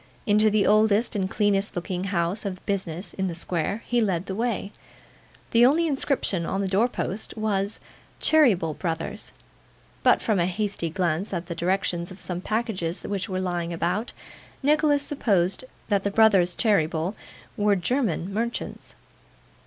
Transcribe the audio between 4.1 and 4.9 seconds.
the way.